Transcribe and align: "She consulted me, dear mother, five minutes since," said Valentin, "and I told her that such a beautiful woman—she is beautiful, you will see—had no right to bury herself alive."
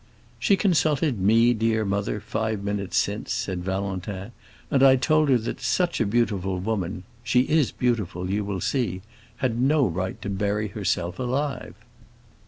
"She 0.39 0.57
consulted 0.57 1.19
me, 1.19 1.53
dear 1.53 1.85
mother, 1.85 2.19
five 2.19 2.63
minutes 2.63 2.97
since," 2.97 3.31
said 3.31 3.63
Valentin, 3.63 4.31
"and 4.71 4.81
I 4.81 4.95
told 4.95 5.29
her 5.29 5.37
that 5.37 5.61
such 5.61 6.01
a 6.01 6.07
beautiful 6.07 6.57
woman—she 6.57 7.41
is 7.41 7.71
beautiful, 7.71 8.27
you 8.27 8.43
will 8.43 8.61
see—had 8.61 9.61
no 9.61 9.85
right 9.85 10.19
to 10.23 10.29
bury 10.31 10.69
herself 10.69 11.19
alive." 11.19 11.75